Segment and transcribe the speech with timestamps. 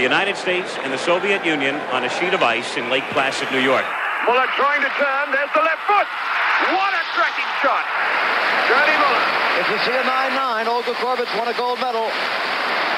[0.00, 3.52] the United States and the Soviet Union on a sheet of ice in Lake Placid,
[3.52, 3.84] New York.
[4.24, 5.28] Muller trying to turn.
[5.28, 6.08] There's the left foot.
[6.72, 7.84] What a cracking shot.
[8.64, 9.24] Johnny Muller.
[9.60, 12.08] If you see a 9-9, Olga Korbut's won a gold medal.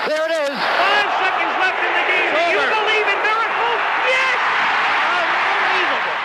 [0.07, 0.55] There it is.
[0.55, 2.31] Five seconds left in the game.
[2.39, 3.81] Do you believe in miracles?
[4.07, 4.39] Yes!
[5.27, 6.19] Unbelievable.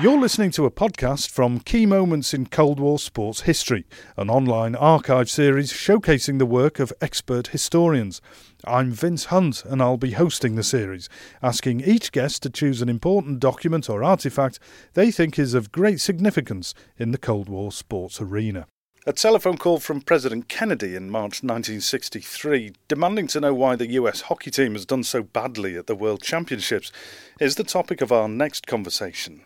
[0.00, 3.84] You're listening to a podcast from Key Moments in Cold War Sports History,
[4.16, 8.22] an online archive series showcasing the work of expert historians.
[8.64, 11.08] I'm Vince Hunt and I'll be hosting the series,
[11.42, 14.60] asking each guest to choose an important document or artefact
[14.94, 18.68] they think is of great significance in the Cold War sports arena.
[19.04, 24.20] A telephone call from President Kennedy in March 1963, demanding to know why the US
[24.20, 26.92] hockey team has done so badly at the World Championships,
[27.40, 29.42] is the topic of our next conversation.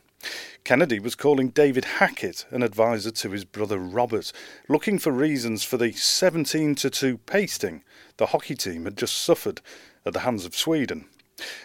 [0.65, 4.33] Kennedy was calling David Hackett, an advisor to his brother Robert,
[4.69, 7.83] looking for reasons for the 17 2 pasting
[8.17, 9.61] the hockey team had just suffered
[10.07, 11.07] at the hands of Sweden.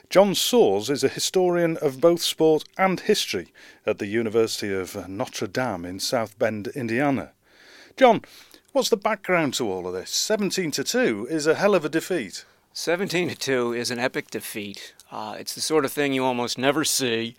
[0.09, 3.53] John Soares is a historian of both sport and history
[3.85, 7.33] at the University of Notre Dame in South Bend, Indiana.
[7.95, 8.21] John,
[8.71, 10.11] what's the background to all of this?
[10.11, 12.45] 17 to 2 is a hell of a defeat.
[12.73, 14.93] 17 to 2 is an epic defeat.
[15.11, 17.35] Uh, it's the sort of thing you almost never see,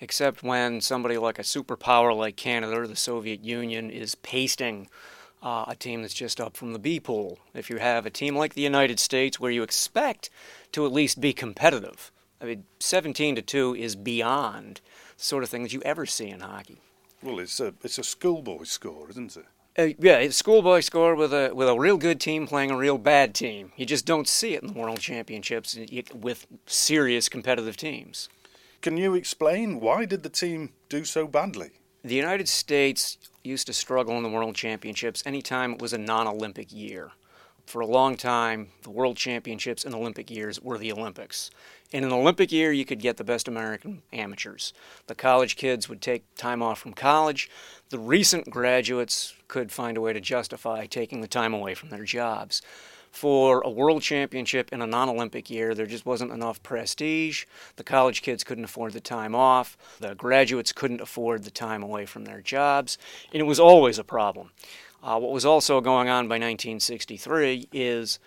[0.00, 4.88] except when somebody like a superpower like Canada or the Soviet Union is pasting
[5.42, 7.38] uh, a team that's just up from the B pool.
[7.54, 10.30] If you have a team like the United States where you expect
[10.72, 14.80] to at least be competitive, I mean, 17 to 2 is beyond
[15.16, 16.80] the sort of thing that you ever see in hockey.
[17.22, 19.44] Well, it's a, it's a schoolboy score, isn't it?
[19.78, 22.98] Uh, yeah, it's schoolboy score with a with a real good team playing a real
[22.98, 23.70] bad team.
[23.76, 25.78] You just don't see it in the World Championships
[26.12, 28.28] with serious competitive teams.
[28.82, 31.72] Can you explain why did the team do so badly?
[32.02, 36.72] The United States used to struggle in the World Championships anytime it was a non-Olympic
[36.72, 37.10] year.
[37.66, 41.50] For a long time, the World Championships and Olympic years were the Olympics.
[41.92, 44.72] In an Olympic year, you could get the best American amateurs.
[45.08, 47.50] The college kids would take time off from college.
[47.90, 52.04] The recent graduates could find a way to justify taking the time away from their
[52.04, 52.62] jobs.
[53.10, 57.44] For a world championship in a non Olympic year, there just wasn't enough prestige.
[57.76, 59.76] The college kids couldn't afford the time off.
[59.98, 62.98] The graduates couldn't afford the time away from their jobs.
[63.32, 64.50] And it was always a problem.
[65.02, 68.18] Uh, what was also going on by 1963 is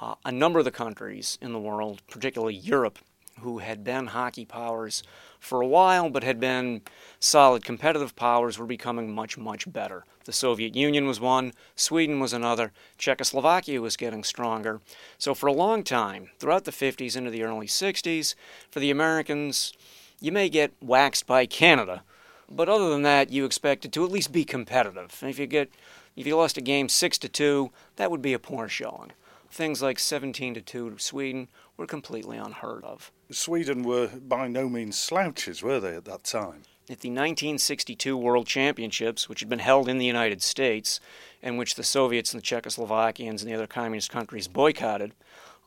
[0.00, 2.98] uh, a number of the countries in the world, particularly Europe,
[3.40, 5.02] who had been hockey powers
[5.40, 6.82] for a while but had been
[7.18, 10.04] solid competitive powers were becoming much, much better.
[10.24, 14.80] The Soviet Union was one, Sweden was another, Czechoslovakia was getting stronger.
[15.18, 18.36] So, for a long time, throughout the 50s into the early 60s,
[18.70, 19.72] for the Americans,
[20.20, 22.04] you may get waxed by Canada,
[22.48, 25.18] but other than that, you expected to at least be competitive.
[25.20, 25.72] And if you get
[26.14, 29.12] if you lost a game 6 to 2, that would be a poor showing.
[29.50, 31.48] Things like 17 to 2 to Sweden
[31.82, 33.10] were completely unheard of.
[33.32, 36.62] Sweden were by no means slouches, were they, at that time?
[36.84, 41.00] At the 1962 World Championships, which had been held in the United States,
[41.42, 45.12] and which the Soviets and the Czechoslovakians and the other communist countries boycotted,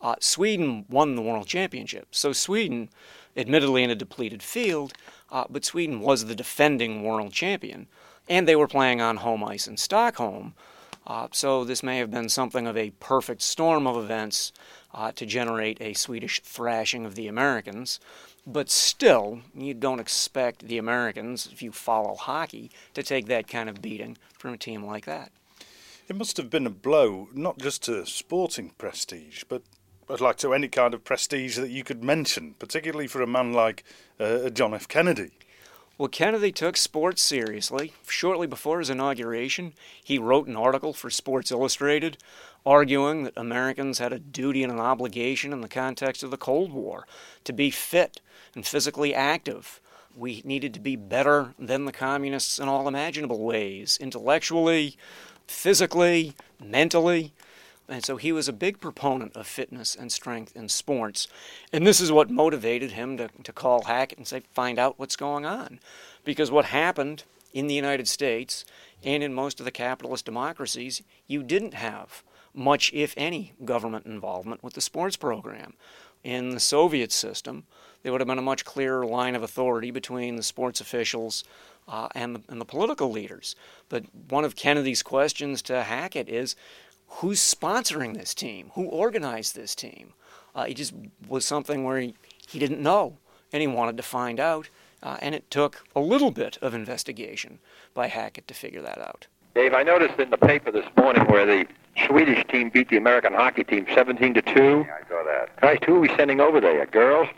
[0.02, 2.08] uh, Sweden won the World Championship.
[2.12, 2.90] So Sweden,
[3.36, 4.94] admittedly in a depleted field,
[5.30, 7.88] uh, but Sweden was the defending world champion,
[8.30, 10.54] and they were playing on home ice in Stockholm.
[11.08, 14.52] Uh, so this may have been something of a perfect storm of events
[14.94, 18.00] uh, to generate a Swedish thrashing of the Americans.
[18.48, 23.70] But still, you don't expect the Americans, if you follow hockey, to take that kind
[23.70, 25.32] of beating from a team like that.
[26.08, 29.64] It must have been a blow, not just to sporting prestige, but
[30.08, 33.54] I'd like to any kind of prestige that you could mention, particularly for a man
[33.54, 33.84] like
[34.20, 34.88] uh, John F.
[34.88, 35.32] Kennedy.
[35.98, 37.94] Well, Kennedy took sports seriously.
[38.10, 39.74] Shortly before his inauguration,
[40.04, 42.18] he wrote an article for Sports Illustrated
[42.66, 46.74] arguing that Americans had a duty and an obligation in the context of the Cold
[46.74, 47.08] War
[47.46, 48.20] to be fit
[48.56, 49.80] and physically active.
[50.14, 54.98] We needed to be better than the communists in all imaginable ways intellectually,
[55.48, 57.32] physically, mentally.
[57.88, 61.28] And so he was a big proponent of fitness and strength in sports.
[61.72, 65.16] And this is what motivated him to, to call Hackett and say, find out what's
[65.16, 65.80] going on.
[66.24, 67.24] Because what happened
[67.54, 68.66] in the United States
[69.04, 72.24] and in most of the capitalist democracies, you didn't have
[72.54, 75.74] much, if any, government involvement with the sports program.
[76.24, 77.66] In the Soviet system,
[78.02, 81.44] there would have been a much clearer line of authority between the sports officials
[81.88, 83.56] uh, and, the, and the political leaders.
[83.90, 86.56] But one of Kennedy's questions to Hackett is
[87.08, 88.72] who's sponsoring this team?
[88.76, 90.14] Who organized this team?
[90.56, 90.94] Uh, it just
[91.28, 92.16] was something where he,
[92.48, 93.18] he didn't know,
[93.52, 94.70] and he wanted to find out.
[95.04, 97.60] Uh, and it took a little bit of investigation
[97.94, 99.28] by Hackett to figure that out.
[99.54, 101.66] Dave, I noticed in the paper this morning where the
[102.08, 104.52] Swedish team beat the American hockey team 17 to 2.
[104.52, 105.56] Yeah, I saw that.
[105.58, 106.86] Christ, who are we sending over there?
[106.88, 107.30] Girls?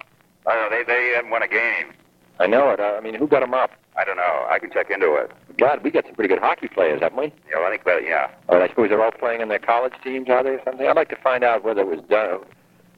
[0.48, 0.78] I don't know.
[0.78, 1.94] They they haven't won a game.
[2.40, 2.80] I know it.
[2.80, 3.72] I mean, who got them up?
[3.98, 4.46] I don't know.
[4.50, 5.32] I can check into it.
[5.58, 7.26] God, we got some pretty good hockey players, haven't we?
[7.50, 8.04] Yeah, well, I think that.
[8.06, 8.28] Yeah.
[8.48, 10.88] Uh, I suppose they're all playing in their college teams, are they, or something?
[10.88, 12.42] I'd like to find out whether it was done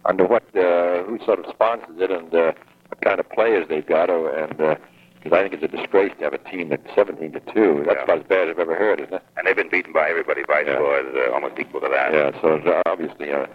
[0.06, 2.52] under what, uh, who sort of sponsors it, and uh,
[2.90, 6.24] what kind of players they've got, or, and because I think it's a disgrace to
[6.26, 7.84] have a team that's 17 to two.
[7.86, 8.04] That's Yeah.
[8.04, 9.24] about as bad as I've ever heard, isn't it?
[9.38, 10.76] And they've been beaten by everybody by Yeah.
[10.76, 12.14] scores uh, almost equal to that.
[12.14, 12.32] Yeah.
[12.42, 13.46] So it's, uh, obviously, uh,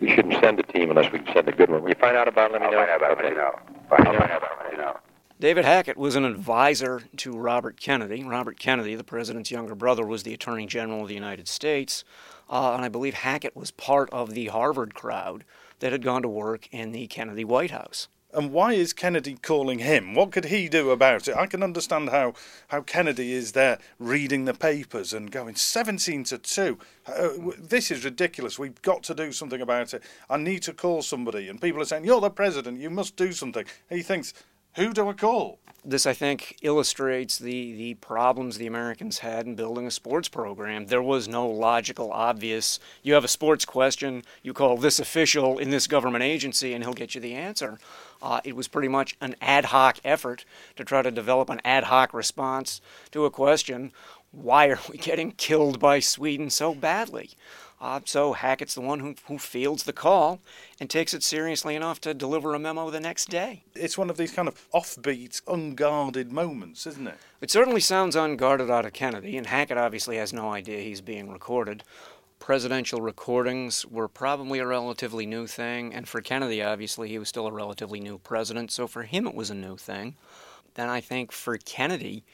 [0.00, 1.82] we shouldn't send a team unless we can send a good one.
[1.82, 2.52] Will you find out about it?
[2.54, 2.78] Let me I'll know.
[2.78, 3.22] find out about it.
[3.24, 3.54] Let you know.
[3.90, 4.58] I'll find out about it.
[4.64, 4.96] Let you know.
[5.40, 8.24] David Hackett was an advisor to Robert Kennedy.
[8.24, 12.02] Robert Kennedy, the president's younger brother, was the Attorney General of the United States.
[12.50, 15.44] Uh, and I believe Hackett was part of the Harvard crowd
[15.78, 18.08] that had gone to work in the Kennedy White House.
[18.34, 20.14] And why is Kennedy calling him?
[20.14, 21.36] What could he do about it?
[21.36, 22.34] I can understand how,
[22.68, 26.78] how Kennedy is there reading the papers and going 17 to 2.
[27.06, 28.58] Uh, this is ridiculous.
[28.58, 30.02] We've got to do something about it.
[30.28, 31.48] I need to call somebody.
[31.48, 32.80] And people are saying, You're the president.
[32.80, 33.64] You must do something.
[33.88, 34.34] He thinks,
[34.78, 35.58] Who do I call?
[35.84, 40.86] This, I think, illustrates the, the problems the Americans had in building a sports program.
[40.86, 45.70] There was no logical, obvious, you have a sports question, you call this official in
[45.70, 47.80] this government agency, and he'll get you the answer.
[48.22, 50.44] Uh, it was pretty much an ad hoc effort
[50.76, 52.80] to try to develop an ad hoc response
[53.10, 53.90] to a question
[54.30, 57.30] why are we getting killed by Sweden so badly?
[57.80, 60.40] Uh, so Hackett's the one who, who fields the call
[60.80, 63.62] and takes it seriously enough to deliver a memo the next day.
[63.74, 67.18] It's one of these kind of offbeat, unguarded moments, isn't it?
[67.40, 71.30] It certainly sounds unguarded out of Kennedy, and Hackett obviously has no idea he's being
[71.30, 71.84] recorded.
[72.40, 77.46] Presidential recordings were probably a relatively new thing, and for Kennedy, obviously, he was still
[77.46, 80.16] a relatively new president, so for him it was a new thing.
[80.74, 82.24] Then I think for Kennedy,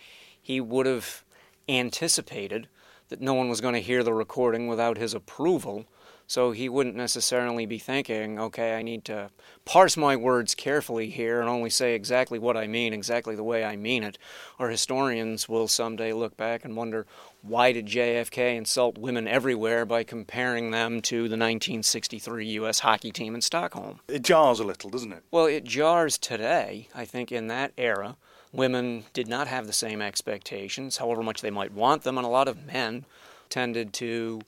[0.40, 1.24] he would have
[1.68, 2.68] anticipated
[3.08, 5.86] that no one was going to hear the recording without his approval,
[6.26, 9.30] so he wouldn't necessarily be thinking, okay, I need to
[9.66, 13.62] parse my words carefully here and only say exactly what I mean, exactly the way
[13.62, 14.16] I mean it.
[14.58, 17.06] Or historians will someday look back and wonder,
[17.42, 22.80] why did JFK insult women everywhere by comparing them to the 1963 U.S.
[22.80, 24.00] hockey team in Stockholm?
[24.08, 25.24] It jars a little, doesn't it?
[25.30, 26.88] Well, it jars today.
[26.94, 28.16] I think in that era,
[28.54, 32.30] women did not have the same expectations, however much they might want them, and a
[32.30, 33.04] lot of men
[33.50, 34.40] tended to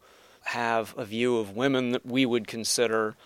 [0.44, 3.16] have a view of women that we would consider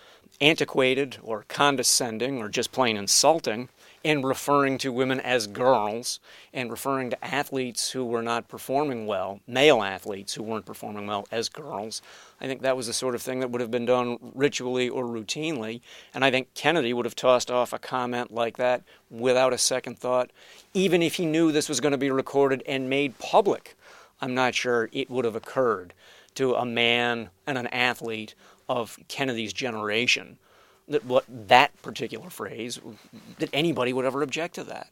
[0.41, 3.69] antiquated or condescending or just plain insulting,
[4.05, 6.21] and referring to women as girls
[6.55, 11.27] and referring to athletes who were not performing well, male athletes who weren't performing well,
[11.31, 12.01] as girls.
[12.41, 15.05] I think that was the sort of thing that would have been done ritually or
[15.05, 15.81] routinely,
[16.15, 19.99] and I think Kennedy would have tossed off a comment like that without a second
[19.99, 20.31] thought,
[20.73, 23.77] even if he knew this was going to be recorded and made public.
[24.23, 25.93] I'm not sure it would have occurred
[26.37, 28.35] to a man and an athlete
[28.69, 30.39] of Kennedy's generation
[30.91, 32.79] that what that particular phrase
[33.39, 34.89] that anybody would ever object to that.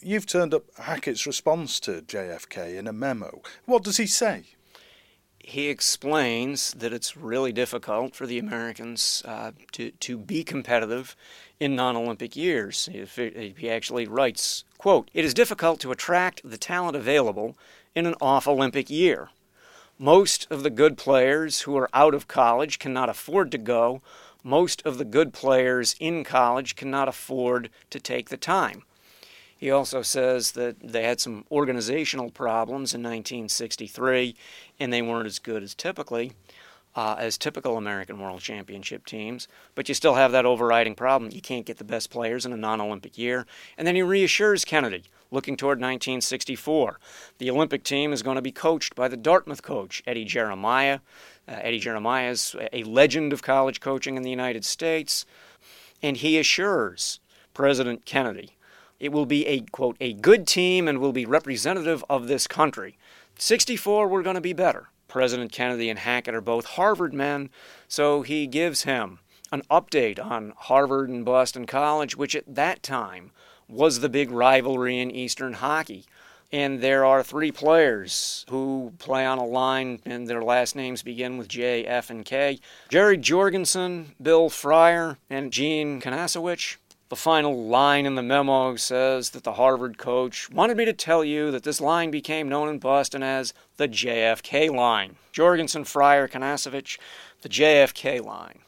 [0.00, 3.42] You've turned up Hackett's response to JFK in a memo.
[3.66, 4.44] What does he say?
[5.38, 11.16] He explains that it's really difficult for the Americans uh, to to be competitive
[11.58, 12.88] in non-Olympic years.
[12.92, 17.56] He actually writes, "quote It is difficult to attract the talent available
[17.94, 19.30] in an off-Olympic year.
[19.98, 24.00] Most of the good players who are out of college cannot afford to go.
[24.42, 28.84] Most of the good players in college cannot afford to take the time."
[29.56, 34.34] He also says that they had some organizational problems in 1963,
[34.78, 36.32] and they weren't as good as typically
[36.94, 39.48] uh, as typical American World Championship teams.
[39.74, 42.56] But you still have that overriding problem: you can't get the best players in a
[42.56, 43.46] non-Olympic year.
[43.76, 46.98] And then he reassures Kennedy, looking toward 1964,
[47.38, 51.00] the Olympic team is going to be coached by the Dartmouth coach Eddie Jeremiah.
[51.48, 55.24] Uh, Eddie Jeremiah is a legend of college coaching in the United States,
[56.02, 57.20] and he assures
[57.54, 58.56] President Kennedy
[59.00, 62.98] it will be a quote a good team and will be representative of this country.
[63.36, 64.90] 64 we're going to be better.
[65.10, 67.50] President Kennedy and Hackett are both Harvard men,
[67.88, 69.18] so he gives him
[69.52, 73.32] an update on Harvard and Boston College, which at that time
[73.68, 76.06] was the big rivalry in Eastern hockey.
[76.52, 81.38] And there are three players who play on a line, and their last names begin
[81.38, 86.76] with J, F, and K Jerry Jorgensen, Bill Fryer, and Gene Kinasewich.
[87.10, 91.24] The final line in the memo says that the Harvard coach wanted me to tell
[91.24, 95.16] you that this line became known in Boston as the JFK line.
[95.32, 96.98] Jorgensen, Fryer, Kinasewich,
[97.42, 98.60] the JFK line.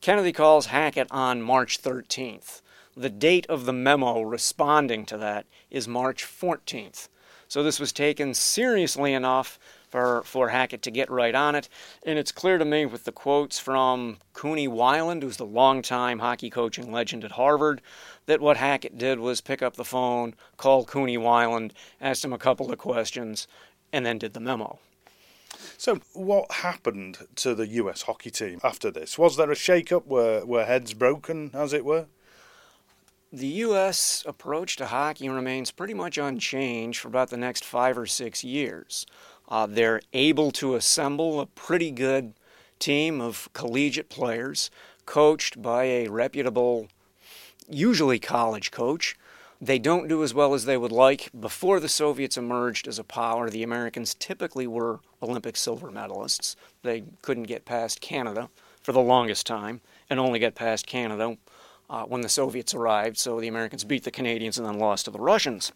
[0.00, 2.62] Kennedy calls Hackett on March 13th.
[2.96, 7.06] The date of the memo responding to that is March 14th.
[7.46, 9.56] So this was taken seriously enough
[9.90, 11.68] for, for Hackett to get right on it.
[12.04, 16.50] And it's clear to me with the quotes from Cooney Weiland, who's the longtime hockey
[16.50, 17.80] coaching legend at Harvard,
[18.26, 22.38] that what Hackett did was pick up the phone, call Cooney Weiland, asked him a
[22.38, 23.48] couple of questions,
[23.92, 24.78] and then did the memo.
[25.76, 29.18] So, what happened to the US hockey team after this?
[29.18, 30.06] Was there a shake up?
[30.06, 32.06] Were, were heads broken, as it were?
[33.30, 34.24] The U.S.
[34.26, 39.04] approach to hockey remains pretty much unchanged for about the next five or six years.
[39.48, 42.34] Uh, they're able to assemble a pretty good
[42.78, 44.70] team of collegiate players,
[45.06, 46.88] coached by a reputable,
[47.68, 49.16] usually college coach.
[49.60, 51.30] They don't do as well as they would like.
[51.38, 56.54] Before the Soviets emerged as a power, the Americans typically were Olympic silver medalists.
[56.82, 58.50] They couldn't get past Canada
[58.82, 61.36] for the longest time and only get past Canada
[61.90, 63.16] uh, when the Soviets arrived.
[63.16, 65.72] So the Americans beat the Canadians and then lost to the Russians.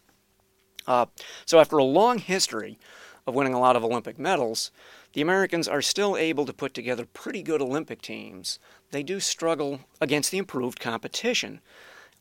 [0.86, 1.06] Uh,
[1.44, 2.78] so after a long history
[3.26, 4.70] of winning a lot of Olympic medals,
[5.12, 8.58] the Americans are still able to put together pretty good Olympic teams.
[8.90, 11.60] They do struggle against the improved competition.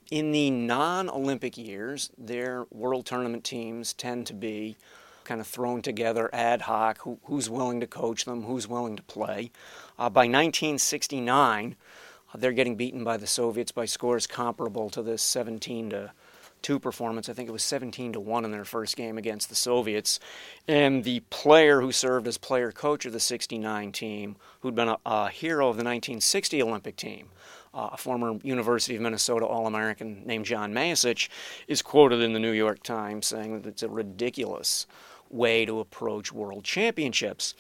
[0.10, 4.76] In the non Olympic years, their world tournament teams tend to be
[5.24, 9.04] kind of thrown together ad hoc who, who's willing to coach them, who's willing to
[9.04, 9.52] play.
[9.98, 11.76] Uh, by 1969,
[12.36, 16.12] they're getting beaten by the Soviets by scores comparable to this 17 to
[16.62, 17.30] 2 performance.
[17.30, 20.20] I think it was 17 to 1 in their first game against the Soviets.
[20.68, 24.98] And the player who served as player coach of the 69 team, who'd been a,
[25.06, 27.30] a hero of the 1960 Olympic team,
[27.74, 31.30] uh, a former University of Minnesota All American named John Mayasich,
[31.68, 34.88] is quoted in the New York Times saying that it's a ridiculous
[35.30, 37.56] way to approach world championships.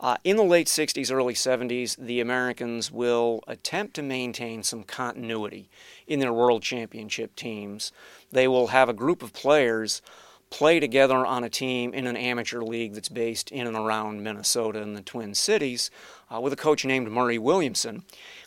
[0.00, 5.68] Uh, in the late 60s, early 70s, the Americans will attempt to maintain some continuity
[6.06, 7.92] in their world championship teams.
[8.32, 10.00] They will have a group of players
[10.48, 14.82] play together on a team in an amateur league that's based in and around Minnesota
[14.82, 15.90] and the Twin Cities
[16.34, 18.02] uh, with a coach named Murray Williamson.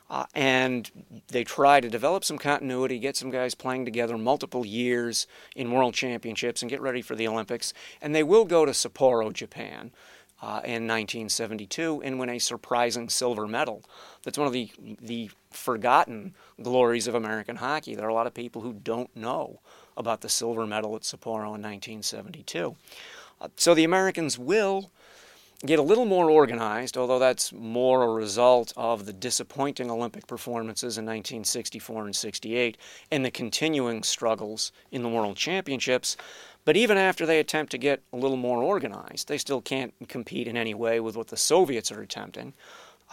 [0.09, 0.91] Uh, and
[1.29, 5.93] they try to develop some continuity, get some guys playing together multiple years in world
[5.93, 7.73] championships and get ready for the Olympics.
[8.01, 9.91] And they will go to Sapporo, Japan
[10.43, 13.81] uh, in 1972 and win a surprising silver medal.
[14.23, 14.69] That's one of the,
[15.01, 17.95] the forgotten glories of American hockey.
[17.95, 19.61] There are a lot of people who don't know
[19.95, 22.75] about the silver medal at Sapporo in 1972.
[23.39, 24.91] Uh, so the Americans will
[25.65, 30.97] get a little more organized, although that's more a result of the disappointing Olympic performances
[30.97, 32.77] in 1964 and 68
[33.11, 36.17] and the continuing struggles in the World Championships.
[36.65, 40.47] But even after they attempt to get a little more organized, they still can't compete
[40.47, 42.53] in any way with what the Soviets are attempting.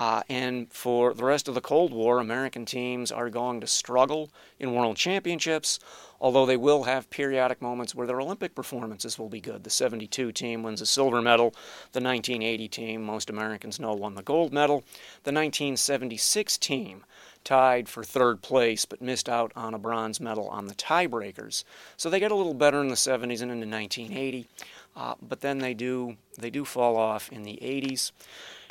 [0.00, 4.30] Uh, and for the rest of the Cold War, American teams are going to struggle
[4.58, 5.78] in world championships,
[6.22, 9.62] although they will have periodic moments where their Olympic performances will be good.
[9.62, 11.50] The 72 team wins a silver medal.
[11.92, 14.84] The 1980 team, most Americans know, won the gold medal.
[15.24, 17.04] The 1976 team
[17.44, 21.64] tied for third place but missed out on a bronze medal on the tiebreakers.
[21.98, 24.46] So they get a little better in the 70s and into 1980,
[24.96, 28.12] uh, but then they do they do fall off in the 80s.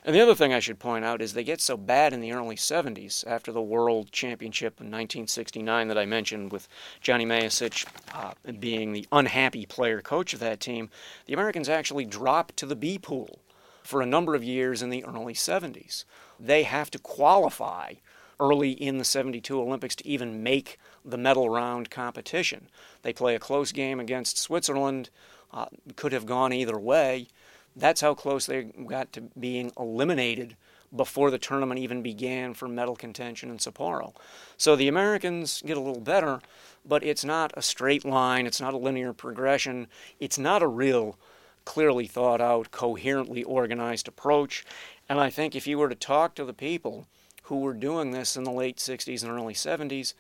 [0.06, 2.32] And the other thing I should point out is they get so bad in the
[2.32, 6.70] early 70s after the World Championship in 1969 that I mentioned with
[7.02, 10.90] Johnny Mayasich uh, being the unhappy player coach of that team.
[11.26, 13.40] The Americans actually drop to the B pool
[13.84, 16.06] for a number of years in the early 70s.
[16.40, 17.96] They have to qualify
[18.40, 22.70] early in the 72 Olympics to even make the medal round competition.
[23.02, 25.10] They play a close game against Switzerland,
[25.52, 25.66] uh,
[25.96, 27.28] could have gone either way.
[27.76, 30.56] That's how close they got to being eliminated
[30.96, 34.14] before the tournament even began for medal contention in Sapporo.
[34.58, 36.42] So the Americans get a little better,
[36.86, 39.88] but it's not a straight line, it's not a linear progression,
[40.20, 41.18] it's not a real
[41.66, 44.66] clearly thought out, coherently organized approach.
[45.08, 47.06] And I think if you were to talk to the people
[47.44, 50.14] who were doing this in the late 60s and early 70s,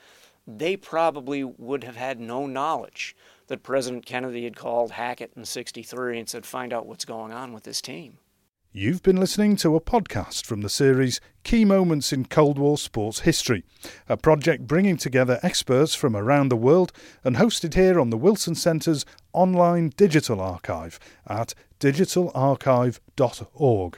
[0.46, 3.16] they probably would have had no knowledge
[3.50, 7.52] that President Kennedy had called Hackett in 63 and said, find out what's going on
[7.52, 8.20] with this team.
[8.72, 13.22] You've been listening to a podcast from the series Key Moments in Cold War Sports
[13.22, 13.64] History,
[14.08, 16.92] a project bringing together experts from around the world
[17.24, 23.98] and hosted here on the Wilson Centre's online digital archive at digitalarchive.org.